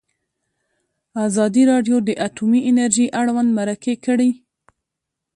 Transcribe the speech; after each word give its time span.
ازادي 1.25 1.63
راډیو 1.71 1.97
د 2.07 2.09
اټومي 2.27 2.59
انرژي 2.69 3.05
اړوند 3.19 3.49
مرکې 3.57 3.95
کړي. 4.05 4.29